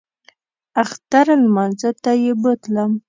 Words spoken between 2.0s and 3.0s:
ته یې بوتلم.